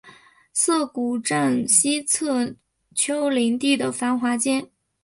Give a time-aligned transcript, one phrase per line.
[0.51, 2.55] 涩谷站西侧
[2.95, 4.71] 丘陵地的繁华街。